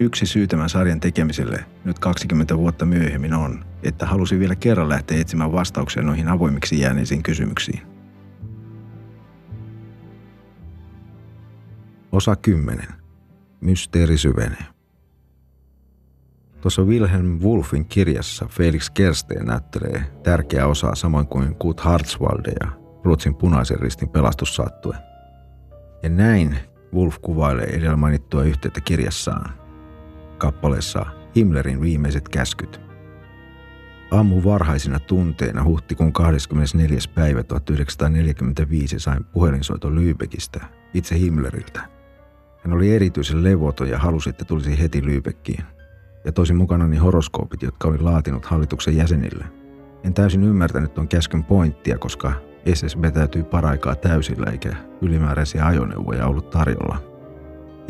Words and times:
Yksi 0.00 0.26
syy 0.26 0.46
tämän 0.46 0.68
sarjan 0.68 1.00
tekemiselle 1.00 1.64
nyt 1.84 1.98
20 1.98 2.56
vuotta 2.56 2.84
myöhemmin 2.84 3.34
on, 3.34 3.64
että 3.82 4.06
halusin 4.06 4.40
vielä 4.40 4.56
kerran 4.56 4.88
lähteä 4.88 5.20
etsimään 5.20 5.52
vastauksia 5.52 6.02
noihin 6.02 6.28
avoimiksi 6.28 6.80
jääneisiin 6.80 7.22
kysymyksiin. 7.22 7.82
Osa 12.12 12.36
10. 12.36 12.86
Mysteeri 13.60 14.18
syvenee. 14.18 14.64
Tuossa 16.60 16.82
Wilhelm 16.82 17.38
Wolfin 17.42 17.84
kirjassa 17.84 18.46
Felix 18.46 18.90
Kersteen 18.90 19.46
näyttelee 19.46 20.04
tärkeä 20.22 20.66
osa 20.66 20.94
samoin 20.94 21.26
kuin 21.26 21.54
Kurt 21.54 21.80
Hartswalde 21.80 22.52
ja 22.60 22.68
Ruotsin 23.04 23.34
punaisen 23.34 23.80
ristin 23.80 24.08
pelastussaattue. 24.08 24.96
Ja 26.02 26.08
näin 26.08 26.58
Wolf 26.94 27.16
kuvailee 27.22 27.66
edellä 27.66 27.96
mainittua 27.96 28.44
yhteyttä 28.44 28.80
kirjassaan 28.80 29.61
kappaleessa 30.42 31.06
Himmlerin 31.36 31.80
viimeiset 31.80 32.28
käskyt. 32.28 32.80
Aamu 34.10 34.44
varhaisina 34.44 35.00
tunteina 35.00 35.64
huhtikuun 35.64 36.12
24. 36.12 36.98
päivä 37.14 37.42
1945 37.42 38.98
sain 38.98 39.24
puhelinsoiton 39.24 39.96
Lübeckistä, 39.96 40.64
itse 40.94 41.18
Himmleriltä. 41.18 41.80
Hän 42.64 42.72
oli 42.72 42.94
erityisen 42.94 43.44
levoton 43.44 43.88
ja 43.88 43.98
halusi, 43.98 44.30
että 44.30 44.44
tulisi 44.44 44.80
heti 44.80 45.00
Lübeckiin. 45.00 45.64
Ja 46.24 46.32
tosi 46.32 46.52
mukanani 46.52 46.96
horoskoopit, 46.96 47.62
jotka 47.62 47.88
oli 47.88 47.98
laatinut 47.98 48.46
hallituksen 48.46 48.96
jäsenille. 48.96 49.44
En 50.04 50.14
täysin 50.14 50.44
ymmärtänyt 50.44 50.94
tuon 50.94 51.08
käskyn 51.08 51.44
pointtia, 51.44 51.98
koska 51.98 52.32
SS 52.74 53.02
vetäytyi 53.02 53.42
paraikaa 53.42 53.94
täysillä 53.94 54.46
eikä 54.50 54.76
ylimääräisiä 55.02 55.66
ajoneuvoja 55.66 56.26
ollut 56.26 56.50
tarjolla– 56.50 57.02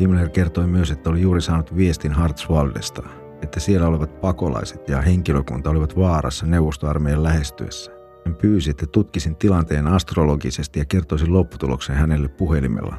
Himmler 0.03 0.29
kertoi 0.29 0.67
myös, 0.67 0.91
että 0.91 1.09
oli 1.09 1.21
juuri 1.21 1.41
saanut 1.41 1.75
viestin 1.75 2.11
Hartswaldesta, 2.11 3.03
että 3.41 3.59
siellä 3.59 3.87
olevat 3.87 4.21
pakolaiset 4.21 4.89
ja 4.89 5.01
henkilökunta 5.01 5.69
olivat 5.69 5.97
vaarassa 5.97 6.45
neuvostoarmeijan 6.45 7.23
lähestyessä. 7.23 7.91
Hän 8.25 8.35
pyysi, 8.35 8.69
että 8.69 8.85
tutkisin 8.87 9.35
tilanteen 9.35 9.87
astrologisesti 9.87 10.79
ja 10.79 10.85
kertoisin 10.85 11.33
lopputuloksen 11.33 11.95
hänelle 11.95 12.27
puhelimella. 12.27 12.97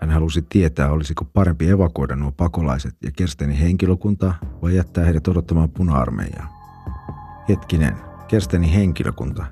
Hän 0.00 0.10
halusi 0.10 0.42
tietää, 0.42 0.90
olisiko 0.90 1.24
parempi 1.24 1.68
evakuoida 1.68 2.16
nuo 2.16 2.32
pakolaiset 2.32 2.94
ja 3.02 3.10
Kerstenin 3.16 3.56
henkilökunta 3.56 4.34
vai 4.62 4.76
jättää 4.76 5.04
heidät 5.04 5.28
odottamaan 5.28 5.70
puna-armeijaa. 5.70 6.48
Hetkinen, 7.48 7.96
Kerstenin 8.28 8.70
henkilökunta. 8.70 9.44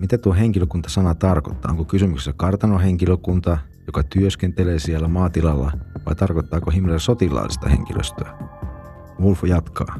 Mitä 0.00 0.18
tuo 0.18 0.34
henkilökunta-sana 0.34 1.14
tarkoittaa? 1.14 1.70
Onko 1.70 1.84
kysymyksessä 1.84 2.32
kartanohenkilökunta, 2.36 3.58
joka 3.86 4.02
työskentelee 4.02 4.78
siellä 4.78 5.08
maatilalla 5.08 5.72
vai 6.06 6.14
tarkoittaako 6.14 6.70
Himmler 6.70 7.00
sotilaallista 7.00 7.68
henkilöstöä? 7.68 8.34
Wolf 9.20 9.44
jatkaa. 9.44 9.98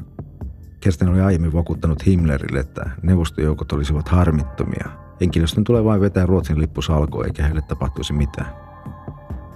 Kersten 0.79 1.09
oli 1.09 1.21
aiemmin 1.21 1.53
vakuuttanut 1.53 2.05
Himmlerille, 2.05 2.59
että 2.59 2.89
neuvostojoukot 3.03 3.71
olisivat 3.71 4.07
harmittomia. 4.07 4.89
Henkilöstön 5.21 5.63
tulee 5.63 5.83
vain 5.83 6.01
vetää 6.01 6.25
Ruotsin 6.25 6.59
lippu 6.59 6.81
salkoon 6.81 7.25
eikä 7.25 7.43
heille 7.43 7.61
tapahtuisi 7.61 8.13
mitään. 8.13 8.67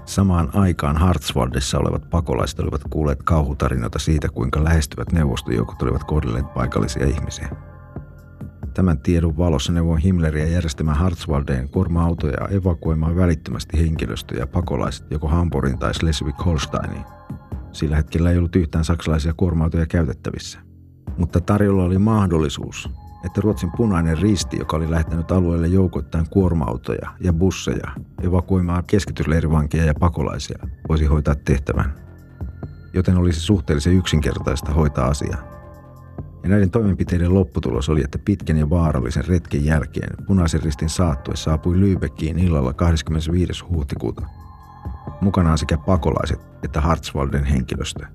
Samaan 0.05 0.49
aikaan 0.53 0.97
Hartsvaldessa 0.97 1.79
olevat 1.79 2.09
pakolaiset 2.09 2.59
olivat 2.59 2.81
kuulleet 2.89 3.23
kauhutarinoita 3.23 3.99
siitä, 3.99 4.29
kuinka 4.29 4.63
lähestyvät 4.63 5.11
neuvostojoukot 5.11 5.81
olivat 5.81 6.03
kohdelleet 6.03 6.53
paikallisia 6.53 7.07
ihmisiä. 7.07 7.49
Tämän 8.73 8.97
tiedon 8.97 9.37
valossa 9.37 9.73
neuvoi 9.73 10.03
Himmleria 10.03 10.47
järjestämään 10.47 10.97
Hartswaldeen 10.97 11.69
kuorma-autoja 11.69 12.47
evakuoimaan 12.47 13.15
välittömästi 13.15 13.79
henkilöstö 13.79 14.35
ja 14.35 14.47
pakolaiset 14.47 15.11
joko 15.11 15.27
Hamburgin 15.27 15.77
tai 15.77 15.91
Schleswig-Holsteiniin. 15.93 17.05
Sillä 17.71 17.95
hetkellä 17.95 18.31
ei 18.31 18.37
ollut 18.37 18.55
yhtään 18.55 18.85
saksalaisia 18.85 19.33
kuorma-autoja 19.33 19.85
käytettävissä. 19.85 20.59
Mutta 21.17 21.41
tarjolla 21.41 21.83
oli 21.83 21.97
mahdollisuus, 21.97 22.89
että 23.25 23.41
Ruotsin 23.41 23.71
punainen 23.77 24.17
risti, 24.17 24.57
joka 24.57 24.77
oli 24.77 24.91
lähtenyt 24.91 25.31
alueelle 25.31 25.67
joukoittain 25.67 26.29
kuorma-autoja 26.29 27.09
ja 27.19 27.33
busseja 27.33 27.91
evakuoimaan 28.21 28.83
keskitysleirivankia 28.87 29.85
ja 29.85 29.93
pakolaisia, 29.99 30.59
voisi 30.89 31.05
hoitaa 31.05 31.35
tehtävän. 31.35 31.93
Joten 32.93 33.17
olisi 33.17 33.39
suhteellisen 33.39 33.93
yksinkertaista 33.93 34.73
hoitaa 34.73 35.07
asiaa. 35.07 35.60
Ja 36.43 36.49
näiden 36.49 36.71
toimenpiteiden 36.71 37.33
lopputulos 37.33 37.89
oli, 37.89 38.03
että 38.03 38.19
pitkän 38.25 38.57
ja 38.57 38.69
vaarallisen 38.69 39.27
retken 39.27 39.65
jälkeen 39.65 40.25
punaisen 40.27 40.63
ristin 40.63 40.89
saattue 40.89 41.35
saapui 41.35 41.75
Lübeckiin 41.75 42.39
illalla 42.39 42.73
25. 42.73 43.65
huhtikuuta. 43.65 44.21
Mukanaan 45.21 45.57
sekä 45.57 45.77
pakolaiset 45.77 46.39
että 46.63 46.81
Hartswalden 46.81 47.43
henkilöstö. 47.43 48.05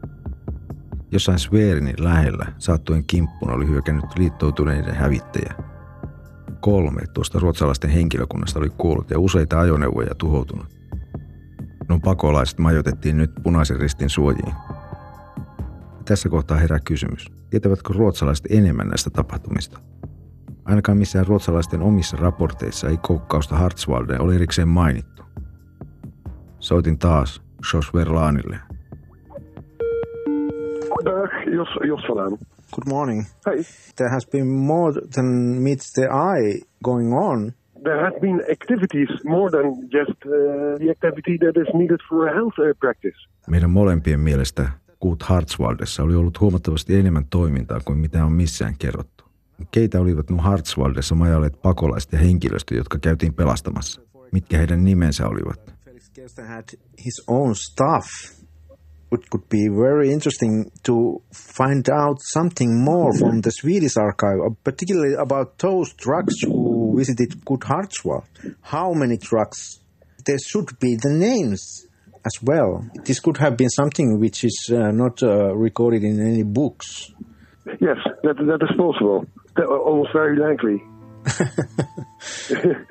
Jossain 1.11 1.39
Sverinin 1.39 2.05
lähellä 2.05 2.47
saattuen 2.59 3.05
kimppuun 3.05 3.53
oli 3.53 3.67
hyökännyt 3.67 4.19
liittoutuneiden 4.19 4.95
hävittäjä. 4.95 5.55
Kolme 6.61 7.07
tuosta 7.15 7.39
ruotsalaisten 7.39 7.91
henkilökunnasta 7.91 8.59
oli 8.59 8.71
kuollut 8.71 9.11
ja 9.11 9.19
useita 9.19 9.61
ajoneuvoja 9.61 10.15
tuhoutunut. 10.15 10.67
No 11.89 12.01
pakolaiset 12.01 12.59
majoitettiin 12.59 13.17
nyt 13.17 13.31
punaisen 13.43 13.81
ristin 13.81 14.11
suojiin. 14.11 14.53
Tässä 16.09 16.29
kohtaa 16.29 16.57
herää 16.57 16.79
kysymys. 16.85 17.33
Tietävätkö 17.51 17.93
ruotsalaiset 17.93 18.47
enemmän 18.51 18.89
näistä 18.89 19.11
tapahtumista? 19.11 19.81
Ainakaan 20.65 20.99
missään 20.99 21.27
ruotsalaisten 21.27 21.83
omissa 21.83 22.17
raporteissa 22.17 22.89
ei 22.89 22.97
koukkausta 22.97 23.57
Hartswaldeen 23.57 24.21
ole 24.21 24.35
erikseen 24.35 24.69
mainittu. 24.69 25.23
Soitin 26.59 26.99
taas 26.99 27.43
Jos 27.75 27.95
Verlaanille. 27.95 28.59
Jos, 31.47 31.69
Jos 31.85 32.01
Good 32.73 32.89
morning. 32.89 33.25
Hey. 33.47 33.63
There 33.97 34.11
has 34.11 34.27
been 34.31 34.47
more 34.47 34.93
than 35.15 35.27
meets 35.63 35.93
the 35.93 36.03
eye 36.03 36.61
going 36.85 37.15
on. 37.15 37.53
There 37.83 38.03
has 38.03 38.15
been 38.21 38.43
activities 38.51 39.09
more 39.25 39.51
than 39.51 39.65
just 39.93 40.19
uh, 40.27 40.33
the 40.79 40.91
activity 40.91 41.39
that 41.39 41.57
is 41.57 41.75
needed 41.75 42.01
for 42.09 42.29
a 42.29 42.35
health 42.35 42.59
uh, 42.59 42.79
practice. 42.81 43.19
Meidän 43.51 43.71
molempien 43.71 44.21
mielestä 44.21 44.69
Kurt 45.01 45.23
Hartswaldessa 45.23 46.03
oli 46.03 46.15
ollut 46.15 46.41
huomattavasti 46.41 46.97
enemmän 46.97 47.27
toimintaa 47.31 47.81
kuin 47.85 47.99
mitä 47.99 48.25
on 48.25 48.33
missään 48.33 48.75
kerrottu. 48.79 49.25
Keitä 49.71 50.01
olivat 50.01 50.31
nuo 50.31 50.43
Hartswaldessa 50.43 51.15
majalleet 51.15 51.63
pakolaiset 51.63 52.13
ja 52.13 52.19
henkilöstö, 52.19 52.75
jotka 52.75 52.99
käytiin 52.99 53.35
pelastamassa? 53.35 54.01
Mitkä 54.33 54.59
heidän 54.59 54.85
nimensä 54.85 55.27
olivat? 55.27 55.77
It 59.13 59.31
could 59.31 59.45
be 59.49 59.69
very 59.71 60.11
interesting 60.13 60.65
to 60.83 61.23
find 61.33 61.89
out 61.89 62.19
something 62.33 62.85
more 62.85 63.13
from 63.19 63.41
the 63.41 63.51
Swedish 63.51 63.97
archive, 63.97 64.57
particularly 64.65 65.15
about 65.17 65.59
those 65.59 65.95
who 66.47 66.97
visited 66.97 67.29
Good. 67.45 67.63
How 68.73 68.95
many? 68.95 69.17
There 70.25 70.39
should 70.51 70.69
be 70.81 70.97
the 70.97 71.13
names 71.13 71.87
as 72.27 72.43
well. 72.43 72.85
This 73.05 73.21
could 73.21 73.39
have 73.39 73.57
been 73.57 73.71
something 73.71 74.21
which 74.21 74.45
is 74.45 74.71
uh, 74.73 74.93
not 74.93 75.23
uh, 75.23 75.29
recorded 75.63 76.03
in 76.03 76.21
any 76.21 76.45
books. 76.45 77.15
Yes, 77.67 77.99
that, 78.23 78.37
that 78.37 78.63
is 78.63 78.77
possible. 78.77 79.25
That, 79.57 79.67
almost 79.67 80.13
very 80.13 80.37
likely. 80.37 80.79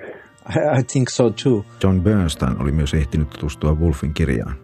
I, 0.46 0.80
I 0.80 0.84
think 0.84 1.10
so 1.10 1.30
too. 1.30 1.66
John 1.84 2.02
Bernstein 2.02 2.62
oli 2.62 2.72
myös 2.72 2.94
ehtinyt 2.94 3.30
tutustua 3.30 3.74
Wolfin 3.74 4.14
kirjaan. 4.14 4.56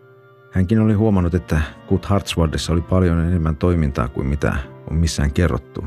Hänkin 0.51 0.79
oli 0.79 0.93
huomannut, 0.93 1.33
että 1.33 1.61
Kut 1.87 2.05
Hartswaldessa 2.05 2.73
oli 2.73 2.81
paljon 2.81 3.19
enemmän 3.19 3.55
toimintaa 3.55 4.07
kuin 4.07 4.27
mitä 4.27 4.55
on 4.91 4.97
missään 4.97 5.31
kerrottu. 5.31 5.83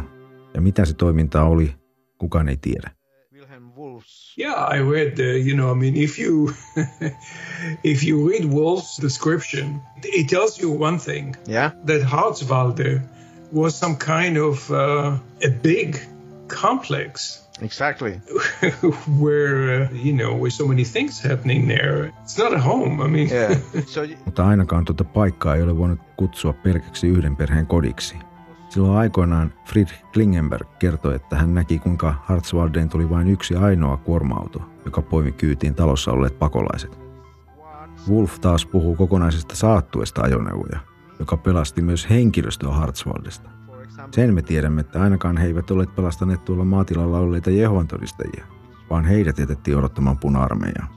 Ja 0.54 0.60
mitä 0.60 0.84
se 0.84 0.94
toiminta 0.94 1.44
oli, 1.44 1.74
kukaan 2.18 2.48
ei 2.48 2.56
tiedä. 2.56 2.90
Yeah, 4.36 4.54
I 4.54 4.80
read. 4.80 5.20
Uh, 5.20 5.22
you 5.22 5.54
know, 5.54 5.70
I 5.70 5.74
mean, 5.74 5.96
if 5.96 6.18
you 6.18 6.54
if 7.82 8.02
you 8.02 8.28
read 8.28 8.44
Wolf's 8.44 8.96
description, 8.96 9.80
it 10.02 10.28
tells 10.28 10.58
you 10.58 10.70
one 10.70 10.98
thing. 10.98 11.36
Yeah. 11.46 11.70
That 11.84 12.02
Hartswalde 12.02 13.00
was 13.52 13.78
some 13.78 13.96
kind 13.96 14.36
of 14.36 14.70
uh, 14.70 15.18
a 15.42 15.50
big 15.62 15.96
complex. 16.48 17.40
Exactly. 17.62 18.12
where 19.20 19.84
uh, 19.84 19.88
you 19.92 20.12
know, 20.12 20.34
with 20.34 20.52
so 20.52 20.66
many 20.66 20.84
things 20.84 21.20
happening 21.20 21.68
there, 21.68 22.12
it's 22.24 22.36
not 22.36 22.52
a 22.52 22.58
home. 22.58 23.00
I 23.00 23.06
mean. 23.06 23.28
Yeah. 23.28 23.56
So. 23.86 24.06
Mutta 24.24 24.46
ainakaan 24.46 24.84
tuota 24.84 25.04
paikkaa 25.04 25.56
ei 25.56 25.62
ole 25.62 25.76
voinut 25.76 26.00
kutsua 26.16 26.52
pelkäksi 26.52 27.06
yhden 27.06 27.36
perheen 27.36 27.66
kodiksi. 27.66 28.16
Silloin 28.74 28.98
aikoinaan 28.98 29.52
Friedrich 29.64 30.04
Klingenberg 30.12 30.68
kertoi, 30.78 31.14
että 31.14 31.36
hän 31.36 31.54
näki 31.54 31.78
kuinka 31.78 32.14
Hartswaldeen 32.24 32.88
tuli 32.88 33.10
vain 33.10 33.28
yksi 33.28 33.56
ainoa 33.56 33.96
kuorma-auto, 33.96 34.62
joka 34.84 35.02
poimi 35.02 35.32
kyytiin 35.32 35.74
talossa 35.74 36.12
olleet 36.12 36.38
pakolaiset. 36.38 36.98
Wolf 38.10 38.40
taas 38.40 38.66
puhuu 38.66 38.96
kokonaisesta 38.96 39.56
saattuesta 39.56 40.22
ajoneuvoja, 40.22 40.80
joka 41.18 41.36
pelasti 41.36 41.82
myös 41.82 42.10
henkilöstöä 42.10 42.70
Hartswaldesta. 42.70 43.50
Sen 44.10 44.34
me 44.34 44.42
tiedämme, 44.42 44.80
että 44.80 45.02
ainakaan 45.02 45.36
he 45.36 45.46
eivät 45.46 45.70
ole 45.70 45.86
pelastaneet 45.86 46.44
tuolla 46.44 46.64
maatilalla 46.64 47.18
olleita 47.18 47.50
Jehovan 47.50 47.88
todistajia, 47.88 48.44
vaan 48.90 49.04
heidät 49.04 49.38
jätettiin 49.38 49.76
odottamaan 49.76 50.18
puna-armeijaa. 50.18 50.88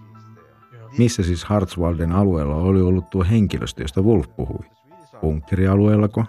Missä 0.97 1.23
siis 1.23 1.45
Hartswalden 1.45 2.11
alueella 2.11 2.55
oli 2.55 2.81
ollut 2.81 3.09
tuo 3.09 3.23
henkilöstö, 3.23 3.81
josta 3.81 4.01
Wolf 4.01 4.27
puhui? 4.35 4.65
Bunkkerialueellako? 5.21 6.25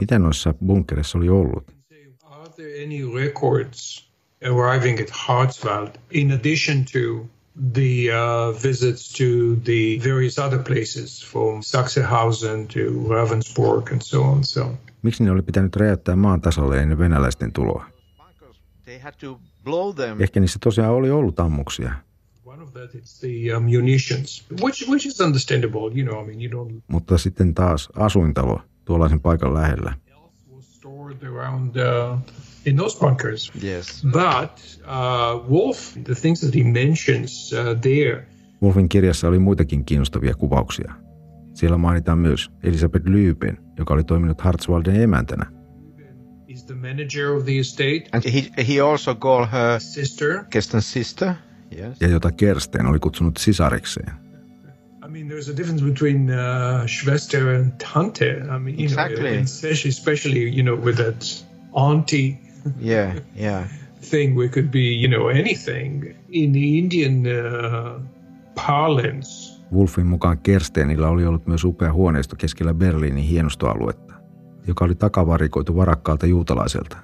Mitä 0.00 0.18
noissa 0.18 0.54
bunkkereissa 0.66 1.18
oli 1.18 1.28
ollut? 1.28 1.78
Are 2.22 2.48
there 2.48 2.84
any 2.84 3.14
records 3.14 4.08
arriving 4.42 5.00
at 5.00 5.10
Hartswald 5.10 5.90
in 6.10 6.32
addition 6.32 6.84
to 6.84 7.26
the 7.72 8.10
uh, 8.12 8.62
visits 8.62 9.12
to 9.12 9.24
the 9.64 10.10
various 10.10 10.38
other 10.38 10.58
places 10.58 11.26
from 11.32 11.62
Sachsenhausen 11.62 12.68
to 12.68 13.08
Ravensburg 13.08 13.92
and 13.92 14.02
so 14.02 14.22
on? 14.22 14.44
So. 14.44 14.74
Miksi 15.02 15.24
ne 15.24 15.30
oli 15.30 15.42
pitänyt 15.42 15.76
räjäyttää 15.76 16.16
maan 16.16 16.40
tasalle 16.40 16.82
ennen 16.82 16.98
venäläisten 16.98 17.52
tuloa? 17.52 17.84
Ehkä 20.18 20.40
niissä 20.40 20.58
tosiaan 20.64 20.94
oli 20.94 21.10
ollut 21.10 21.40
ammuksia. 21.40 21.92
Mutta 26.88 27.18
sitten 27.18 27.54
taas 27.54 27.88
asuintalo 27.96 28.60
tuollaisen 28.88 29.20
paikan 29.20 29.54
lähellä. 29.54 29.94
Uh, 30.84 32.18
in 32.66 32.76
those 32.76 32.98
bunkers. 32.98 33.52
Yes. 33.62 34.06
But 34.12 34.80
uh, 34.84 35.50
Wolf, 35.50 35.94
the 36.04 36.14
things 36.14 36.40
that 36.40 36.54
he 36.54 36.64
mentions 36.64 37.52
uh, 37.52 37.80
there. 37.80 38.26
Wolfin 38.62 38.88
kirjassa 38.88 39.28
oli 39.28 39.38
muitakin 39.38 39.84
kiinnostavia 39.84 40.34
kuvauksia. 40.34 40.92
Siellä 41.54 41.78
mainitaan 41.78 42.18
myös 42.18 42.50
Elisabeth 42.62 43.06
Lyypen, 43.06 43.58
joka 43.78 43.94
oli 43.94 44.04
toiminut 44.04 44.40
Hartswalden 44.40 45.00
emäntänä. 45.00 45.46
Is 46.46 46.64
the 46.64 46.74
manager 46.74 47.30
of 47.36 47.44
the 47.44 47.58
estate. 47.58 48.04
And 48.12 48.24
he, 48.32 48.64
he 48.68 48.80
also 48.80 49.14
called 49.14 49.48
her 49.52 49.80
sister. 49.80 50.44
Kirsten's 50.44 50.92
sister. 50.92 51.34
Yes. 51.78 52.00
Ja 52.00 52.08
jota 52.08 52.32
Kersten 52.32 52.86
oli 52.86 52.98
kutsunut 52.98 53.36
sisarikseen. 53.36 54.27
I 55.18 55.20
mean, 55.20 55.30
there's 55.30 55.48
a 55.48 55.54
difference 55.54 55.82
between 55.82 56.30
uh, 56.30 56.86
Schwester 56.86 57.52
and 57.52 57.72
Tante. 57.80 58.40
I 58.40 58.58
mean, 58.58 58.78
you 58.78 58.84
exactly. 58.84 59.30
know, 59.30 59.42
especially, 59.42 59.88
especially, 59.88 60.48
you 60.48 60.62
know, 60.62 60.76
with 60.76 60.96
that 60.96 61.44
auntie. 61.72 62.38
Yeah, 62.80 63.14
yeah. 63.34 63.64
Thing 64.00 64.36
we 64.36 64.48
could 64.48 64.70
be, 64.70 64.94
you 64.94 65.08
know, 65.08 65.26
anything 65.28 66.14
in 66.30 66.52
the 66.52 66.78
Indian 66.78 67.26
uh, 67.26 68.00
parlance. 68.66 69.58
Wolfin 69.74 70.06
mukaan 70.06 70.38
Kerstenillä 70.38 71.08
oli 71.08 71.26
ollut 71.26 71.46
myös 71.46 71.64
upea 71.64 71.92
huoneisto 71.92 72.36
keskellä 72.36 72.74
Berliinin 72.74 73.24
hienostoaluetta, 73.24 74.14
joka 74.66 74.84
oli 74.84 74.94
takavarikoitu 74.94 75.76
varakkaalta 75.76 76.26
juutalaiselta. 76.26 76.96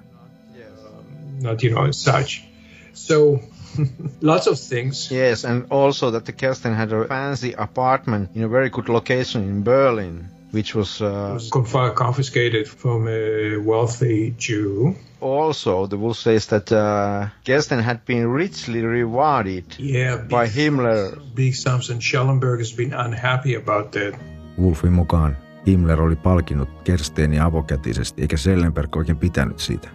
Not, 1.42 1.64
you 1.64 1.72
know, 1.72 1.88
such. 1.90 2.44
So 2.92 3.40
lots 4.20 4.46
of 4.46 4.58
things. 4.58 5.10
Yes, 5.10 5.44
and 5.44 5.66
also 5.70 6.10
that 6.10 6.24
the 6.24 6.32
Kersten 6.32 6.74
had 6.74 6.92
a 6.92 7.04
fancy 7.06 7.52
apartment 7.52 8.30
in 8.34 8.42
a 8.42 8.48
very 8.48 8.70
good 8.70 8.88
location 8.88 9.42
in 9.42 9.62
Berlin, 9.62 10.28
which 10.52 10.74
was, 10.74 11.00
uh, 11.00 11.32
was 11.34 11.50
confiscated 11.94 12.68
from 12.68 13.08
a 13.08 13.56
wealthy 13.58 14.34
Jew. 14.38 14.94
Also, 15.20 15.86
the 15.86 15.96
Wolf 15.96 16.18
says 16.18 16.46
that 16.48 16.70
uh, 16.72 17.28
Kersten 17.46 17.80
had 17.80 18.04
been 18.04 18.28
richly 18.28 18.82
rewarded 18.82 19.64
yeah, 19.78 20.16
by 20.16 20.46
Himmler. 20.46 21.18
Big 21.34 21.54
Samson 21.54 22.00
Schellenberg 22.00 22.58
has 22.58 22.72
been 22.72 22.92
unhappy 22.92 23.54
about 23.54 23.92
that. 23.92 24.14
Wolfin 24.58 24.92
mukaan 24.92 25.36
Himmler 25.66 26.02
oli 26.02 26.16
palkinnut 26.16 26.68
Kerstenia 26.84 27.44
avokätisesti, 27.44 28.22
eikä 28.22 28.36
Schellenberg 28.36 28.96
oikein 28.96 29.18
pitänyt 29.18 29.58
siitä. 29.58 29.88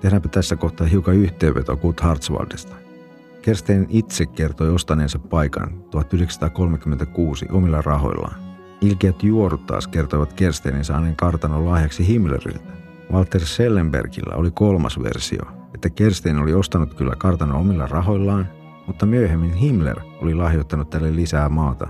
Tehdäänpä 0.00 0.28
tässä 0.28 0.56
kohtaa 0.56 0.86
hiukan 0.86 1.14
yhteenveto 1.14 1.76
Kurt 1.76 2.00
Hartswaldesta. 2.00 2.81
Kersten 3.42 3.86
itse 3.88 4.26
kertoi 4.26 4.70
ostaneensa 4.70 5.18
paikan 5.18 5.84
1936 5.90 7.46
omilla 7.52 7.82
rahoillaan. 7.82 8.40
Ilkeät 8.80 9.22
juorut 9.22 9.66
taas 9.66 9.88
kertoivat 9.88 10.32
Kerstenin 10.32 10.84
saaneen 10.84 11.16
kartanon 11.16 11.64
lahjaksi 11.64 12.08
Himmleriltä. 12.08 12.72
Walter 13.12 13.40
Schellenbergillä 13.40 14.36
oli 14.36 14.50
kolmas 14.50 15.02
versio, 15.02 15.42
että 15.74 15.90
Kersten 15.90 16.38
oli 16.38 16.54
ostanut 16.54 16.94
kyllä 16.94 17.16
kartanon 17.18 17.56
omilla 17.56 17.86
rahoillaan, 17.86 18.48
mutta 18.86 19.06
myöhemmin 19.06 19.54
Himmler 19.54 20.00
oli 20.20 20.34
lahjoittanut 20.34 20.90
tälle 20.90 21.16
lisää 21.16 21.48
maata, 21.48 21.88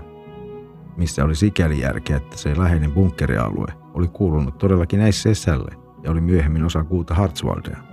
missä 0.97 1.25
oli 1.25 1.35
sikäli 1.35 1.79
järkeä, 1.79 2.17
että 2.17 2.37
se 2.37 2.57
läheinen 2.57 2.91
bunkkerialue 2.91 3.67
oli 3.93 4.07
kuulunut 4.07 4.57
todellakin 4.57 5.13
SSlle 5.13 5.77
ja 6.03 6.11
oli 6.11 6.21
myöhemmin 6.21 6.63
osa 6.63 6.83
kuuta 6.83 7.13
Hartswaldea. 7.13 7.92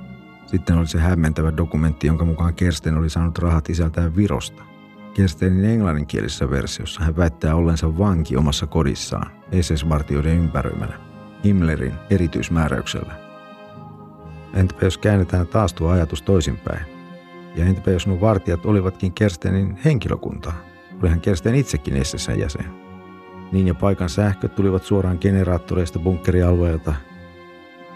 Sitten 0.51 0.79
oli 0.79 0.87
se 0.87 0.99
hämmentävä 0.99 1.57
dokumentti, 1.57 2.07
jonka 2.07 2.25
mukaan 2.25 2.55
Kersten 2.55 2.99
oli 2.99 3.11
saanut 3.11 3.39
rahat 3.39 3.69
isältään 3.71 4.17
Virosta. 4.17 4.63
Kerstenin 5.15 5.65
englanninkielisessä 5.65 6.51
versiossa 6.51 7.05
hän 7.05 7.17
väittää 7.17 7.55
ollensa 7.55 7.99
vanki 7.99 8.37
omassa 8.37 8.67
kodissaan, 8.67 9.31
SS-vartijoiden 9.61 10.37
ympäröimänä, 10.37 11.01
Himmlerin 11.45 11.95
erityismääräyksellä. 12.11 13.15
Entäpä 14.55 14.87
jos 14.87 14.99
käännetään 14.99 15.47
taas 15.47 15.75
tuo 15.75 15.91
ajatus 15.91 16.23
toisinpäin? 16.23 16.87
Ja 17.57 17.65
entäpä 17.65 17.91
jos 17.91 18.07
nuo 18.07 18.21
vartijat 18.21 18.67
olivatkin 18.67 19.13
Kerstenin 19.13 19.79
henkilökuntaa? 19.85 20.55
Olihan 21.03 21.21
Kersten 21.21 21.55
itsekin 21.55 22.05
SSn 22.05 22.39
jäsen. 22.39 22.67
Niin 23.53 23.67
ja 23.67 23.75
paikan 23.75 24.09
sähköt 24.09 24.55
tulivat 24.55 24.85
suoraan 24.85 25.19
generaattoreista 25.21 25.99
bunkkerialueelta 25.99 26.95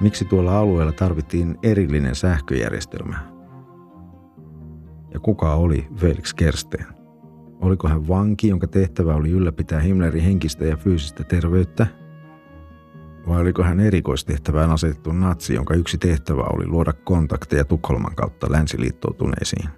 Miksi 0.00 0.24
tuolla 0.24 0.58
alueella 0.58 0.92
tarvittiin 0.92 1.58
erillinen 1.62 2.14
sähköjärjestelmä? 2.14 3.34
Ja 5.14 5.20
kuka 5.20 5.54
oli 5.54 5.86
Felix 5.96 6.34
Kersteen? 6.34 6.86
Oliko 7.60 7.88
hän 7.88 8.08
vanki, 8.08 8.48
jonka 8.48 8.66
tehtävä 8.66 9.14
oli 9.14 9.30
ylläpitää 9.30 9.80
Himmlerin 9.80 10.22
henkistä 10.22 10.64
ja 10.64 10.76
fyysistä 10.76 11.24
terveyttä? 11.24 11.86
Vai 13.28 13.40
oliko 13.40 13.62
hän 13.62 13.80
erikoistehtävään 13.80 14.70
asetettu 14.70 15.12
natsi, 15.12 15.54
jonka 15.54 15.74
yksi 15.74 15.98
tehtävä 15.98 16.42
oli 16.42 16.66
luoda 16.66 16.92
kontakteja 16.92 17.64
Tukholman 17.64 18.14
kautta 18.14 18.46
länsiliittoutuneisiin? 18.50 19.68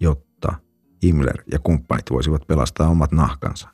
Jotta 0.00 0.54
Himmler 1.02 1.42
ja 1.52 1.58
kumppanit 1.58 2.10
voisivat 2.10 2.46
pelastaa 2.46 2.88
omat 2.88 3.12
nahkansa. 3.12 3.68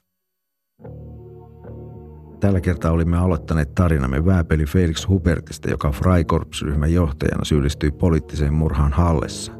Tällä 2.46 2.60
kertaa 2.60 2.92
olimme 2.92 3.16
aloittaneet 3.16 3.74
tarinamme 3.74 4.26
vääpeli 4.26 4.64
Felix 4.64 5.08
Hubertista, 5.08 5.70
joka 5.70 5.90
Freikorps-ryhmän 5.90 6.92
johtajana 6.92 7.44
syyllistyi 7.44 7.90
poliittiseen 7.90 8.54
murhaan 8.54 8.92
Hallessa. 8.92 9.52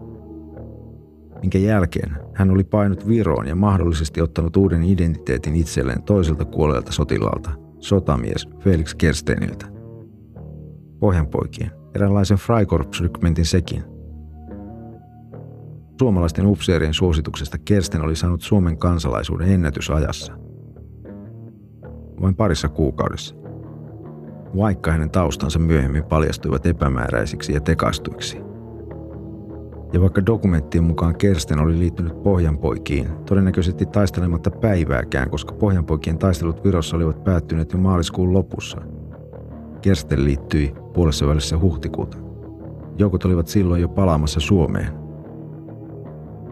Minkä 1.41 1.59
jälkeen 1.59 2.17
hän 2.35 2.51
oli 2.51 2.65
painut 2.65 3.09
Viroon 3.09 3.49
ja 3.49 3.55
mahdollisesti 3.55 4.21
ottanut 4.21 4.57
uuden 4.57 4.83
identiteetin 4.83 5.57
itselleen 5.57 6.03
toiselta 6.03 6.45
kuolleelta 6.45 6.93
sotilaalta, 6.93 7.51
sotamies 7.79 8.49
Felix 8.59 8.95
Kersteniltä. 8.95 9.67
Pohjanpoikien, 10.99 11.71
eräänlaisen 11.95 12.39
Freikorps-rykmentin 12.39 13.45
sekin. 13.45 13.85
Suomalaisten 15.99 16.47
upseerien 16.47 16.95
suosituksesta 16.95 17.59
Kersten 17.59 18.03
oli 18.03 18.17
saanut 18.17 18.43
Suomen 18.43 18.79
kansalaisuuden 18.79 19.49
ennätysajassa– 19.49 20.33
vain 22.21 22.35
parissa 22.35 22.69
kuukaudessa. 22.69 23.35
Vaikka 24.57 24.93
hänen 24.93 25.11
taustansa 25.11 25.59
myöhemmin 25.59 26.05
paljastuivat 26.05 26.67
epämääräisiksi 26.67 27.53
ja 27.53 27.61
tekaistuiksi. 27.61 28.39
Ja 29.93 30.01
vaikka 30.01 30.27
dokumenttien 30.27 30.85
mukaan 30.85 31.17
Kersten 31.17 31.59
oli 31.59 31.79
liittynyt 31.79 32.23
Pohjanpoikiin, 32.23 33.09
todennäköisesti 33.27 33.87
taistelematta 33.87 34.51
päivääkään, 34.51 35.31
koska 35.31 35.55
Pohjanpoikien 35.55 36.19
taistelut 36.19 36.65
Virossa 36.65 36.97
olivat 36.97 37.25
päättyneet 37.25 37.73
jo 37.73 37.79
maaliskuun 37.79 38.33
lopussa. 38.33 38.79
Kersten 39.83 40.25
liittyi 40.25 40.75
puolessa 40.95 41.27
välissä 41.27 41.59
huhtikuuta. 41.59 42.19
Joukot 42.99 43.25
olivat 43.25 43.49
silloin 43.49 43.83
jo 43.83 43.89
palaamassa 43.89 44.41
Suomeen. 44.41 44.93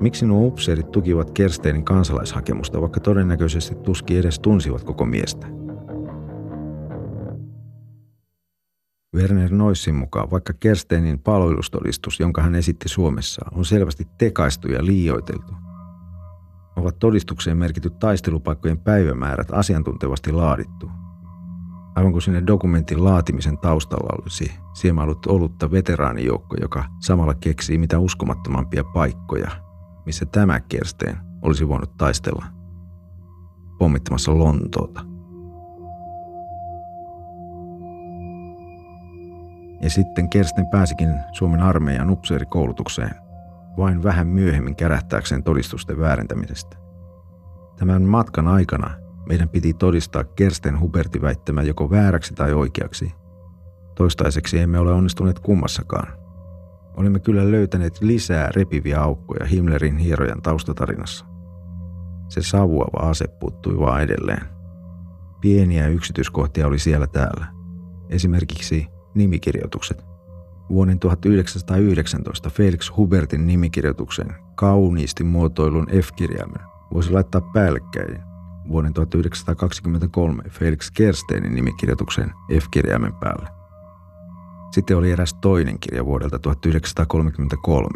Miksi 0.00 0.26
nuo 0.26 0.47
upseerit 0.47 0.90
tukivat 0.90 1.30
Kersteinin 1.30 1.85
kansalaishakemusta, 1.85 2.80
vaikka 2.80 3.00
todennäköisesti 3.00 3.75
tuski 3.75 4.18
edes 4.18 4.38
tunsivat 4.38 4.85
koko 4.85 5.04
miestä? 5.04 5.54
Werner 9.14 9.52
Noissin 9.52 9.94
mukaan, 9.94 10.30
vaikka 10.30 10.52
Kersteinin 10.52 11.18
palvelustodistus, 11.18 12.21
jonka 12.21 12.42
hän 12.42 12.54
esitti 12.54 12.88
Suomessa, 12.88 13.47
on 13.54 13.64
selvästi 13.64 14.09
tekaistu 14.18 14.68
ja 14.68 14.85
liioiteltu, 14.85 15.54
ovat 16.76 16.99
todistukseen 16.99 17.56
merkityt 17.56 17.99
taistelupaikkojen 17.99 18.78
päivämäärät 18.78 19.49
asiantuntevasti 19.52 20.33
laadittu. 20.33 20.90
Aivan 21.94 22.12
kuin 22.12 22.23
sinne 22.23 22.42
dokumentin 22.47 23.04
laatimisen 23.04 23.59
taustalla 23.59 24.18
olisi 24.23 24.52
siemailut 24.73 25.26
olutta 25.26 25.71
veteraanijoukko, 25.71 26.56
joka 26.61 26.85
samalla 27.00 27.35
keksii 27.35 27.78
mitä 27.78 27.99
uskomattomampia 27.99 28.85
paikkoja, 28.85 29.50
missä 30.06 30.26
tämä 30.26 30.61
Kersteen 30.61 31.18
olisi 31.42 31.68
voinut 31.68 31.97
taistella 31.97 32.47
pommittamassa 33.78 34.38
Lontoota. 34.38 35.13
Ja 39.85 39.91
sitten 39.91 40.29
Kersten 40.29 40.67
pääsikin 40.67 41.14
Suomen 41.33 41.61
armeijan 41.61 42.11
upseerikoulutukseen 42.11 43.14
vain 43.76 44.03
vähän 44.03 44.26
myöhemmin 44.26 44.76
kärähtääkseen 44.76 45.43
todistusten 45.43 45.99
väärentämisestä. 45.99 46.76
Tämän 47.76 48.03
matkan 48.03 48.49
aikana 48.49 48.91
meidän 49.29 49.49
piti 49.49 49.75
todistaa 49.75 50.25
Kersten 50.25 50.81
Hubertin 50.81 51.23
väittämä 51.23 51.62
joko 51.62 51.91
vääräksi 51.91 52.35
tai 52.35 52.53
oikeaksi. 52.53 53.14
Toistaiseksi 53.95 54.59
emme 54.59 54.79
ole 54.79 54.93
onnistuneet 54.93 55.38
kummassakaan. 55.38 56.09
Olimme 56.97 57.19
kyllä 57.19 57.50
löytäneet 57.50 58.00
lisää 58.00 58.50
repiviä 58.57 59.00
aukkoja 59.00 59.47
Himmlerin 59.47 59.99
hierojan 59.99 60.43
taustatarinassa. 60.43 61.26
Se 62.29 62.43
savuava 62.43 63.11
ase 63.11 63.29
puuttui 63.29 63.79
vaan 63.79 64.03
edelleen. 64.03 64.43
Pieniä 65.41 65.88
yksityiskohtia 65.88 66.67
oli 66.67 66.79
siellä 66.79 67.07
täällä. 67.07 67.47
Esimerkiksi 68.09 68.94
nimikirjoitukset. 69.14 70.04
Vuoden 70.68 70.99
1919 70.99 72.50
Felix 72.50 72.90
Hubertin 72.97 73.47
nimikirjoituksen 73.47 74.35
kauniisti 74.54 75.25
muotoilun 75.25 75.87
F-kirjaimen 76.02 76.62
voisi 76.94 77.11
laittaa 77.11 77.40
päällekkäin 77.40 78.23
vuoden 78.68 78.92
1923 78.92 80.42
Felix 80.50 80.90
Kersteinin 80.90 81.54
nimikirjoituksen 81.54 82.33
F-kirjaimen 82.61 83.12
päälle. 83.12 83.49
Sitten 84.71 84.97
oli 84.97 85.11
eräs 85.11 85.35
toinen 85.35 85.78
kirja 85.78 86.04
vuodelta 86.04 86.38
1933. 86.38 87.88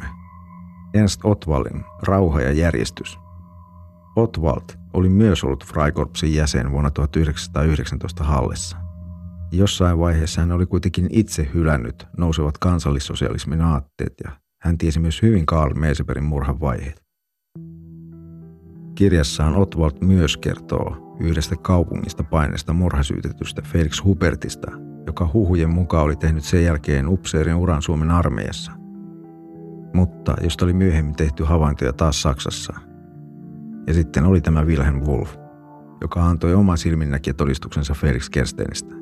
Ernst 0.94 1.20
Otwaldin 1.24 1.84
Rauha 2.02 2.40
ja 2.40 2.52
järjestys. 2.52 3.18
Otwald 4.16 4.62
oli 4.92 5.08
myös 5.08 5.44
ollut 5.44 5.64
Freikorpsin 5.66 6.34
jäsen 6.34 6.70
vuonna 6.70 6.90
1919 6.90 8.24
Hallessa. 8.24 8.87
Jossain 9.52 9.98
vaiheessa 9.98 10.40
hän 10.40 10.52
oli 10.52 10.66
kuitenkin 10.66 11.06
itse 11.10 11.50
hylännyt 11.54 12.06
nousevat 12.16 12.58
kansallissosialismin 12.58 13.60
aatteet 13.60 14.12
ja 14.24 14.30
hän 14.62 14.78
tiesi 14.78 15.00
myös 15.00 15.22
hyvin 15.22 15.46
Karl 15.46 15.74
Meeseberin 15.74 16.24
murhan 16.24 16.60
vaiheet. 16.60 17.02
Kirjassaan 18.94 19.56
Otwald 19.56 19.92
myös 20.00 20.36
kertoo 20.36 21.16
yhdestä 21.20 21.56
kaupungista 21.56 22.24
paineesta 22.24 22.72
murhasyytetystä 22.72 23.62
Felix 23.62 24.04
Hubertista, 24.04 24.70
joka 25.06 25.30
huhujen 25.32 25.70
mukaan 25.70 26.04
oli 26.04 26.16
tehnyt 26.16 26.44
sen 26.44 26.64
jälkeen 26.64 27.08
upseerin 27.08 27.54
uran 27.54 27.82
Suomen 27.82 28.10
armeijassa. 28.10 28.72
Mutta 29.94 30.34
josta 30.42 30.64
oli 30.64 30.72
myöhemmin 30.72 31.16
tehty 31.16 31.44
havaintoja 31.44 31.92
taas 31.92 32.22
Saksassa. 32.22 32.74
Ja 33.86 33.94
sitten 33.94 34.24
oli 34.24 34.40
tämä 34.40 34.64
Wilhelm 34.64 35.00
Wolf, 35.00 35.36
joka 36.00 36.26
antoi 36.26 36.54
oman 36.54 36.78
silminnäkijätodistuksensa 36.78 37.94
Felix 37.94 38.28
Kerstenistä. 38.30 38.97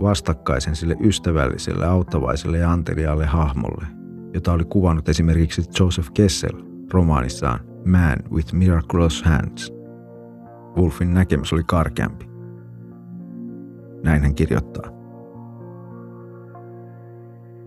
Vastakkaisen 0.00 0.76
sille 0.76 0.96
ystävälliselle, 1.00 1.86
auttavaiselle 1.86 2.58
ja 2.58 2.72
anteliaalle 2.72 3.26
hahmolle, 3.26 3.86
jota 4.34 4.52
oli 4.52 4.64
kuvannut 4.64 5.08
esimerkiksi 5.08 5.62
Joseph 5.80 6.10
Kessel 6.14 6.62
romaanissaan 6.92 7.60
Man 7.86 8.16
with 8.30 8.54
Miraculous 8.54 9.22
Hands. 9.22 9.72
Wolfin 10.76 11.14
näkemys 11.14 11.52
oli 11.52 11.62
karkeampi. 11.66 12.30
Näin 14.02 14.22
hän 14.22 14.34
kirjoittaa. 14.34 14.90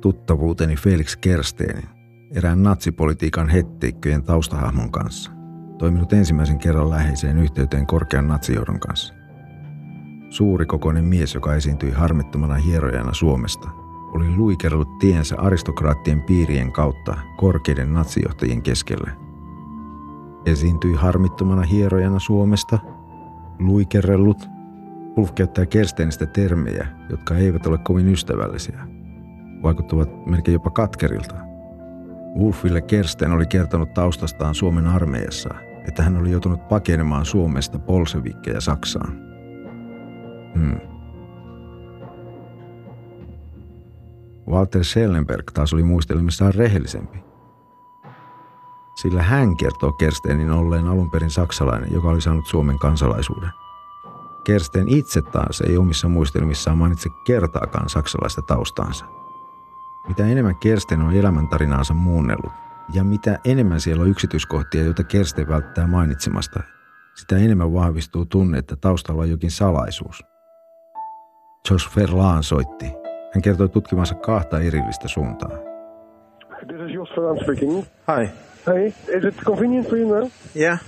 Tuttavuuteni 0.01 0.75
Felix 0.75 1.17
Kersteinin, 1.17 1.89
erään 2.31 2.63
natsipolitiikan 2.63 3.49
hetteikköjen 3.49 4.23
taustahahmon 4.23 4.91
kanssa, 4.91 5.31
toiminut 5.77 6.13
ensimmäisen 6.13 6.59
kerran 6.59 6.89
läheiseen 6.89 7.37
yhteyteen 7.37 7.87
korkean 7.87 8.27
natsijohdon 8.27 8.79
kanssa. 8.79 9.13
Suurikokoinen 10.33 11.05
mies, 11.05 11.33
joka 11.33 11.55
esiintyi 11.55 11.91
harmittomana 11.91 12.55
hierojana 12.55 13.13
Suomesta, 13.13 13.69
oli 14.13 14.35
luikerellut 14.37 14.99
tiensä 14.99 15.35
aristokraattien 15.37 16.21
piirien 16.21 16.71
kautta 16.71 17.17
korkeiden 17.37 17.93
natsijohtajien 17.93 18.61
keskelle– 18.61 19.11
esiintyi 20.45 20.93
harmittomana 20.93 21.61
hierojana 21.61 22.19
Suomesta, 22.19 22.79
luikerellut, 23.59 24.49
Wolf 25.17 25.31
käyttää 25.35 25.65
Kerstenistä 25.65 26.25
termejä, 26.25 26.87
jotka 27.09 27.35
eivät 27.35 27.67
ole 27.67 27.77
kovin 27.77 28.07
ystävällisiä. 28.07 28.79
Vaikuttavat 29.63 30.25
melkein 30.25 30.53
jopa 30.53 30.69
katkerilta. 30.69 31.35
Wolfille 32.39 32.81
Kersten 32.81 33.31
oli 33.31 33.45
kertonut 33.45 33.93
taustastaan 33.93 34.55
Suomen 34.55 34.87
armeijassa, 34.87 35.49
että 35.87 36.03
hän 36.03 36.17
oli 36.17 36.31
joutunut 36.31 36.67
pakenemaan 36.67 37.25
Suomesta 37.25 37.79
bolsevikkeja 37.79 38.61
Saksaan. 38.61 39.32
Hmm. 40.55 40.79
Walter 44.47 44.83
Schellenberg 44.83 45.51
taas 45.53 45.73
oli 45.73 45.83
muistelemissaan 45.83 46.53
rehellisempi 46.53 47.23
sillä 48.95 49.23
hän 49.23 49.57
kertoo 49.57 49.91
Kerstenin 49.91 50.51
olleen 50.51 50.87
alun 50.87 51.11
perin 51.11 51.29
saksalainen, 51.29 51.93
joka 51.93 52.07
oli 52.07 52.21
saanut 52.21 52.47
Suomen 52.47 52.79
kansalaisuuden. 52.79 53.49
Kersten 54.43 54.89
itse 54.89 55.21
taas 55.21 55.61
ei 55.61 55.77
omissa 55.77 56.07
muistelmissaan 56.07 56.77
mainitse 56.77 57.09
kertaakaan 57.25 57.89
saksalaista 57.89 58.41
taustaansa. 58.41 59.05
Mitä 60.07 60.27
enemmän 60.27 60.55
Kersten 60.55 61.01
on 61.01 61.13
elämäntarinaansa 61.13 61.93
muunnellut, 61.93 62.51
ja 62.93 63.03
mitä 63.03 63.39
enemmän 63.45 63.81
siellä 63.81 64.01
on 64.01 64.09
yksityiskohtia, 64.09 64.83
joita 64.83 65.03
Kersten 65.03 65.47
välttää 65.47 65.87
mainitsemasta, 65.87 66.63
sitä 67.15 67.37
enemmän 67.37 67.73
vahvistuu 67.73 68.25
tunne, 68.25 68.57
että 68.57 68.75
taustalla 68.75 69.21
on 69.21 69.29
jokin 69.29 69.51
salaisuus. 69.51 70.23
Josh 71.71 71.95
Verlaan 71.95 72.43
soitti. 72.43 72.85
Hän 73.33 73.41
kertoi 73.41 73.69
tutkimansa 73.69 74.15
kahta 74.15 74.59
erillistä 74.59 75.07
suuntaa. 75.07 75.49
This 76.67 76.81
is 76.89 76.93
Jos 76.93 77.09
Verlaan 77.09 77.37
speaking. 77.43 77.83
Hi. 77.83 78.29
Hey, 78.67 78.87
is 78.87 79.23
it 79.23 79.35
convenient 79.45 79.89
for 79.89 79.97
you 79.97 80.19
now? 80.19 80.29
Yeah. 80.55 80.79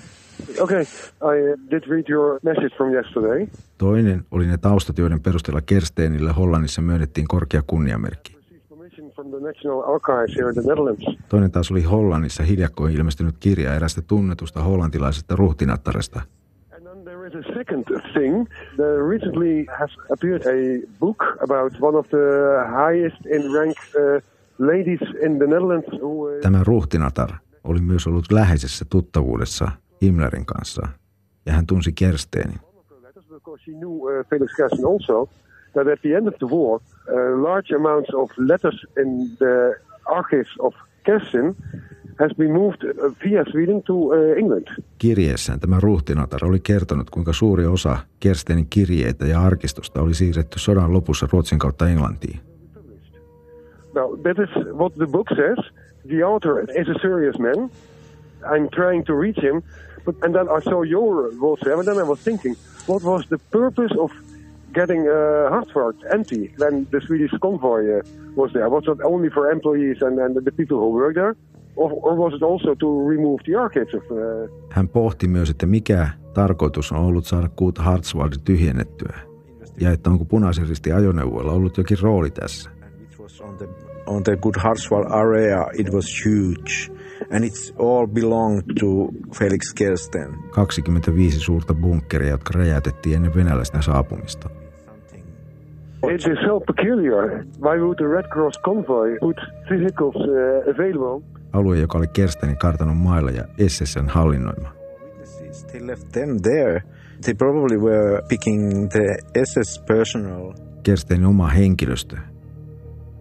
Okay, 0.59 0.81
I 1.21 1.35
did 1.71 1.83
read 1.89 2.03
your 2.09 2.39
message 2.43 2.75
from 2.77 2.93
yesterday. 2.93 3.47
Toinen 3.77 4.25
oli 4.31 4.47
ne 4.47 4.57
taustat, 4.57 4.97
joiden 4.97 5.21
perusteella 5.21 5.61
Kersteenille 5.61 6.31
Hollannissa 6.31 6.81
myönnettiin 6.81 7.27
korkea 7.27 7.61
kunniamerkki. 7.67 8.37
Toinen 11.29 11.51
taas 11.51 11.71
oli 11.71 11.83
Hollannissa 11.83 12.43
hiljakkoin 12.43 12.95
ilmestynyt 12.95 13.35
kirja 13.39 13.75
erästä 13.75 14.01
tunnetusta 14.01 14.63
hollantilaisesta 14.63 15.35
ruhtinattaresta. 15.35 16.21
A 17.35 17.53
second 17.53 17.83
thing. 18.13 18.47
There 18.77 19.03
recently 19.09 19.65
has 19.79 19.89
appeared 20.09 20.41
a 20.45 20.87
book 20.99 21.17
about 21.41 21.73
one 21.81 21.97
of 21.97 22.07
the 22.07 22.63
highest 22.69 23.25
in 23.25 23.51
rank 23.53 23.77
uh, 23.95 24.21
ladies 24.57 25.01
in 25.25 25.39
the 25.39 25.47
Netherlands. 25.47 25.87
Who, 26.01 26.27
uh, 26.27 26.41
Tämä 26.41 26.63
ruhtinatar 26.63 27.29
oli 27.63 27.81
myös 27.81 28.07
ollut 28.07 28.31
läheisessä 28.31 28.85
tuttavuudessa 28.89 29.71
Himmlerin 30.01 30.45
kanssa, 30.45 30.87
ja 31.45 31.53
hän 31.53 31.67
tunsi 31.67 31.93
Kersteenin. 31.93 32.59
she 33.65 33.71
knew 33.73 33.89
uh, 33.89 34.25
Felix 34.29 34.51
Kersten 34.57 34.85
also, 34.85 35.29
that 35.73 35.87
at 35.87 36.01
the 36.01 36.15
end 36.15 36.27
of 36.27 36.35
the 36.37 36.47
war, 36.47 36.79
uh, 36.79 37.43
large 37.43 37.75
amounts 37.75 38.13
of 38.13 38.31
letters 38.37 38.85
in 38.97 39.37
the 39.37 39.75
archives 40.05 40.55
of 40.59 40.73
Kersten 41.05 41.55
has 42.19 42.31
been 42.37 42.51
moved 42.51 42.83
uh, 42.83 43.15
via 43.23 43.43
Sweden 43.51 43.83
to 43.83 43.93
uh, 43.93 44.37
England. 44.37 44.67
Kirjeessään 44.97 45.59
tämä 45.59 45.79
ruhtinatar 45.79 46.45
oli 46.45 46.59
kertonut, 46.59 47.09
kuinka 47.09 47.33
suuri 47.33 47.65
osa 47.65 47.97
Kerstenin 48.19 48.67
kirjeitä 48.69 49.25
ja 49.25 49.41
arkistosta 49.41 50.01
oli 50.01 50.13
siirretty 50.13 50.59
sodan 50.59 50.93
lopussa 50.93 51.27
Ruotsin 51.31 51.59
kautta 51.59 51.89
Englantiin. 51.89 52.39
Now, 53.95 54.17
that 54.23 54.39
is 54.39 54.73
what 54.73 54.93
the 54.93 55.07
book 55.07 55.27
says. 55.29 55.73
The 56.07 56.25
author 56.25 56.59
is 56.59 56.87
a 56.89 56.99
serious 57.01 57.39
man. 57.39 57.69
I'm 58.43 58.69
trying 58.69 59.05
to 59.05 59.13
reach 59.21 59.43
him. 59.43 59.63
But, 60.05 60.15
and 60.23 60.35
then 60.35 60.47
I 60.49 60.61
saw 60.61 60.83
your 60.83 61.31
WhatsApp, 61.31 61.79
and 61.79 61.85
then 61.85 61.97
I 61.97 62.03
was 62.03 62.19
thinking, 62.19 62.55
what 62.85 63.03
was 63.03 63.25
the 63.29 63.37
purpose 63.37 63.91
of 63.99 64.11
getting 64.73 65.07
uh, 65.07 65.49
Hartford 65.49 65.95
empty 66.11 66.53
when 66.57 66.85
the 66.91 67.01
Swedish 67.01 67.31
convoy 67.41 67.99
uh, 67.99 68.01
was 68.35 68.51
there? 68.53 68.69
Was 68.69 68.83
it 68.87 69.01
only 69.01 69.29
for 69.29 69.51
employees 69.51 70.01
and, 70.01 70.19
and 70.19 70.35
the 70.35 70.51
people 70.51 70.77
who 70.77 70.89
work 70.89 71.15
there? 71.15 71.35
Or, 71.75 71.91
or 72.01 72.15
was 72.15 72.33
it 72.33 72.43
also 72.43 72.75
to 72.75 73.09
remove 73.09 73.43
the 73.45 73.55
archives 73.55 73.93
of... 73.93 74.03
Uh... 74.11 74.67
Hän 74.69 74.89
pohti 74.89 75.27
myös, 75.27 75.49
että 75.49 75.65
mikä 75.65 76.09
tarkoitus 76.33 76.91
on 76.91 76.97
ollut 76.97 77.25
saada 77.25 77.49
Kut 77.55 77.77
Hartswald 77.77 78.31
tyhjennettyä. 78.45 79.19
Ja 79.81 79.91
että 79.91 80.09
onko 80.09 80.25
punaisen 80.25 80.69
risti 80.69 80.91
ajoneuvoilla 80.91 81.51
ollut 81.51 81.77
jokin 81.77 81.97
rooli 82.01 82.31
tässä. 82.31 82.69
On 83.41 83.57
the, 83.57 83.67
on 84.05 84.23
the 84.23 84.35
Good 84.35 84.55
Hartswald 84.57 85.05
area, 85.09 85.67
it 85.77 85.93
was 85.93 86.25
huge. 86.25 86.95
And 87.31 87.43
it's 87.43 87.73
all 87.79 88.07
belonged 88.07 88.63
to 88.79 88.87
Felix 89.39 89.73
Kersten. 89.73 90.35
25 90.51 91.39
suurta 91.39 91.73
bunkkeria, 91.73 92.29
jotka 92.29 92.59
räjäytettiin 92.59 93.15
ennen 93.15 93.35
venäläisten 93.35 93.83
saapumista. 93.83 94.49
It 96.03 96.21
is 96.21 96.37
so 96.45 96.59
peculiar. 96.59 97.45
Why 97.59 97.79
would 97.79 97.97
the 97.97 98.07
Red 98.07 98.27
Cross 98.29 98.59
convoy 98.61 99.17
put 99.19 99.37
vehicles 99.69 100.15
uh, 100.15 100.69
available? 100.69 101.34
Alue, 101.55 101.79
joka 101.79 101.97
oli 101.97 102.07
Kerstenin 102.07 102.57
kartanon 102.57 102.97
mailla 102.97 103.31
ja 103.31 103.43
SSN 103.67 104.07
hallinnoima. 104.07 104.73
Witnesses, 105.03 105.65
They 105.65 105.87
left 105.87 106.11
them 106.11 106.41
there. 106.41 106.83
They 107.21 107.33
probably 107.33 107.77
were 107.77 108.21
picking 108.27 108.89
the 108.89 109.17
SS 109.43 109.79
personnel. 109.87 110.53
Kerstenin 110.83 111.25
oma 111.25 111.47
henkilöstö. 111.47 112.17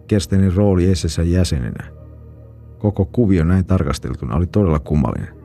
Kerstenin 0.07 0.55
rooli 0.55 0.95
SSN 0.95 1.31
jäsenenä. 1.31 1.87
Koko 2.77 3.05
kuvio 3.05 3.43
näin 3.43 3.65
tarkasteltuna 3.65 4.35
oli 4.35 4.47
todella 4.47 4.79
kummallinen. 4.79 5.35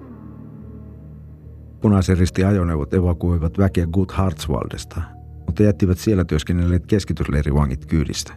Punaisen 1.81 2.19
ristin 2.19 2.47
ajoneuvot 2.47 2.95
evakuoivat 2.95 3.59
väkeä 3.59 3.87
Gut 3.87 4.13
Hartswaldesta, 4.13 5.01
mutta 5.47 5.63
jättivät 5.63 5.99
siellä 5.99 6.25
työskennelleet 6.25 6.87
keskitysleirivangit 6.87 7.87
kyydistä. 7.87 8.33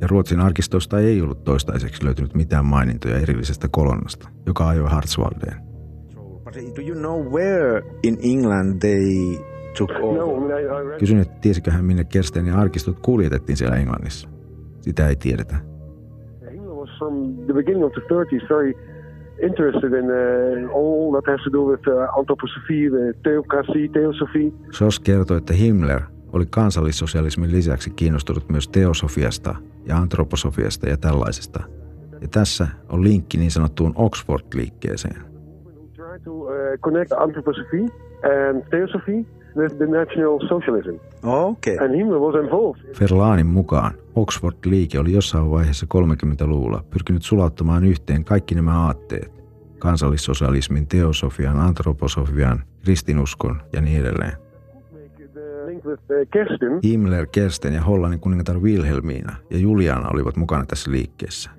Ja 0.00 0.06
Ruotsin 0.06 0.40
arkistosta 0.40 0.98
ei 0.98 1.20
ollut 1.20 1.44
toistaiseksi 1.44 2.04
löytynyt 2.04 2.34
mitään 2.34 2.64
mainintoja 2.64 3.18
erillisestä 3.18 3.68
kolonnasta, 3.70 4.28
joka 4.46 4.68
ajoi 4.68 4.90
Hartswaldeen. 4.90 5.56
Do 6.76 6.82
you 6.82 6.94
know 6.94 7.32
where 7.32 7.82
in 8.02 8.18
England 8.22 8.78
they 8.80 9.38
took 9.78 9.90
over? 10.02 10.18
No, 10.18 10.36
I 10.36 10.40
mean, 10.40 10.60
I, 10.60 10.64
I 10.64 10.88
read 10.88 10.98
Kysyin, 10.98 11.20
että 11.20 11.34
tiesiköhän 11.40 11.84
minne 11.84 12.04
Kerstenin 12.04 12.54
arkistot 12.54 12.98
kuljetettiin 13.00 13.56
siellä 13.56 13.76
Englannissa. 13.76 14.28
Sitä 14.80 15.08
ei 15.08 15.16
tiedetä. 15.16 15.56
Himmler 16.52 16.74
was 16.74 16.90
from 16.98 17.34
the 17.46 17.52
beginning 17.52 17.84
of 17.84 17.92
the 17.92 18.00
30s 18.00 18.48
very 18.48 18.74
interested 19.42 19.92
in 19.92 20.04
uh, 20.04 20.76
all 20.76 21.12
that 21.12 21.26
has 21.26 21.40
to 21.44 21.50
do 21.52 21.62
with 21.70 21.88
uh, 21.88 22.18
anthroposophy, 22.18 22.90
the 22.90 23.14
theocracy, 23.22 23.88
theosophy. 23.88 24.52
SOS 24.70 25.00
kertoi, 25.00 25.38
että 25.38 25.54
Himmler 25.54 26.00
oli 26.34 26.46
kansallissosialismin 26.50 27.52
lisäksi 27.52 27.90
kiinnostunut 27.90 28.48
myös 28.48 28.68
teosofiasta 28.68 29.54
ja 29.86 29.96
antroposofiasta 29.96 30.88
ja 30.88 30.96
tällaisesta. 30.96 31.62
Ja 32.20 32.28
tässä 32.28 32.68
on 32.88 33.04
linkki 33.04 33.38
niin 33.38 33.50
sanottuun 33.50 33.94
Oxford-liikkeeseen. 33.96 35.34
who 35.64 35.88
tried 35.94 36.20
to 36.24 36.32
connect 36.82 37.12
anthroposophy 37.12 37.86
and 38.50 38.62
theosophy 38.70 39.26
with 39.56 39.76
the 39.76 39.86
national 39.86 40.38
socialism. 40.48 40.94
Okay. 41.22 41.76
Verlaanin 43.00 43.46
mukaan 43.46 43.92
Oxford-liike 44.16 44.98
oli 44.98 45.12
jossain 45.12 45.50
vaiheessa 45.50 45.86
30-luvulla 45.94 46.84
pyrkinyt 46.90 47.22
sulauttamaan 47.22 47.84
yhteen 47.84 48.24
kaikki 48.24 48.54
nämä 48.54 48.80
aatteet. 48.80 49.44
Kansallissosialismin, 49.78 50.86
teosofian, 50.86 51.60
antroposofian, 51.60 52.62
kristinuskon 52.84 53.62
ja 53.72 53.80
niin 53.80 54.00
edelleen. 54.00 54.32
With 55.84 56.02
uh, 56.02 56.28
Kersten. 56.32 56.80
Himmler, 56.84 57.26
Kersten 57.26 57.74
ja 57.74 57.82
Hollannin 57.82 58.20
kuningatar 58.20 58.58
Wilhelmina 58.58 59.36
ja 59.50 59.58
Juliana 59.58 60.08
olivat 60.08 60.36
mukana 60.36 60.66
tässä 60.66 60.90
liikkeessä. 60.90 61.50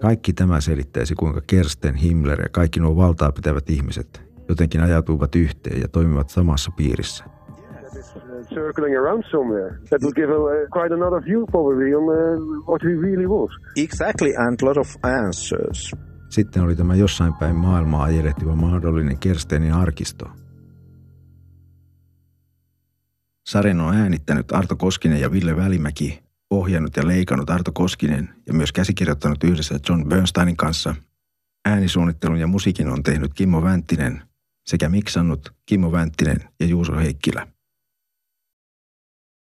Kaikki 0.00 0.32
tämä 0.32 0.60
selittäisi, 0.60 1.14
kuinka 1.14 1.40
Kersten, 1.46 1.94
Himmler 1.94 2.40
ja 2.40 2.48
kaikki 2.48 2.80
nuo 2.80 2.96
valtaa 2.96 3.32
pitävät 3.32 3.70
ihmiset 3.70 4.28
jotenkin 4.48 4.80
ajautuivat 4.80 5.34
yhteen 5.34 5.80
ja 5.80 5.88
toimivat 5.88 6.30
samassa 6.30 6.70
piirissä. 6.76 7.24
Exactly, 13.76 14.34
and 14.36 14.58
lot 14.62 14.76
of 14.76 14.88
answers. 15.02 15.94
Sitten 16.28 16.62
oli 16.62 16.76
tämä 16.76 16.94
jossain 16.94 17.34
päin 17.34 17.56
maailmaa 17.56 18.04
ajelehtiva 18.04 18.56
mahdollinen 18.56 19.18
Kerstenin 19.18 19.72
arkisto. 19.72 20.26
Sarjan 23.48 23.80
on 23.80 23.96
äänittänyt 23.96 24.52
Arto 24.52 24.76
Koskinen 24.76 25.20
ja 25.20 25.32
Ville 25.32 25.56
Välimäki, 25.56 26.22
ohjannut 26.50 26.96
ja 26.96 27.06
leikannut 27.06 27.50
Arto 27.50 27.72
Koskinen 27.72 28.28
ja 28.46 28.54
myös 28.54 28.72
käsikirjoittanut 28.72 29.44
yhdessä 29.44 29.78
John 29.88 30.08
Bernsteinin 30.08 30.56
kanssa. 30.56 30.94
Äänisuunnittelun 31.68 32.40
ja 32.40 32.46
musiikin 32.46 32.88
on 32.88 33.02
tehnyt 33.02 33.34
Kimmo 33.34 33.62
Vänttinen 33.62 34.22
sekä 34.66 34.88
miksannut 34.88 35.54
Kimmo 35.66 35.92
Vänttinen 35.92 36.40
ja 36.60 36.66
Juuso 36.66 36.96
Heikkilä. 36.96 37.46